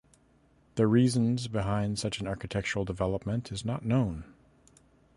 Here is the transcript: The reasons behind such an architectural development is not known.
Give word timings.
The 0.77 0.87
reasons 0.87 1.47
behind 1.47 1.99
such 1.99 2.19
an 2.21 2.27
architectural 2.27 2.85
development 2.85 3.51
is 3.51 3.63
not 3.63 3.85
known. 3.85 4.23